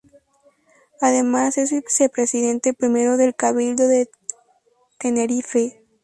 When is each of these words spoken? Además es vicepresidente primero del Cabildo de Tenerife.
Además 0.99 1.59
es 1.59 1.69
vicepresidente 1.71 2.73
primero 2.73 3.17
del 3.17 3.35
Cabildo 3.35 3.87
de 3.87 4.09
Tenerife. 4.97 5.79